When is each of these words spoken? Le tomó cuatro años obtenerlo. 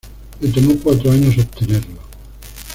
Le 0.41 0.47
tomó 0.51 0.79
cuatro 0.81 1.11
años 1.11 1.37
obtenerlo. 1.37 1.99